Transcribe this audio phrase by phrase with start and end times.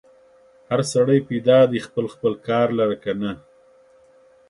[0.69, 3.31] هر سړی پیدا دی خپل خپل کار لره که نه؟